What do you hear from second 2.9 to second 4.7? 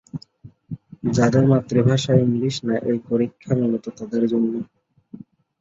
এই পরীক্ষা মূলত তাদের জন্য।